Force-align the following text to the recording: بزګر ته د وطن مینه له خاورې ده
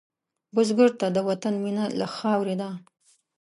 بزګر 0.53 0.89
ته 0.99 1.07
د 1.15 1.17
وطن 1.29 1.53
مینه 1.63 1.85
له 1.99 2.07
خاورې 2.15 2.55
ده 2.61 2.69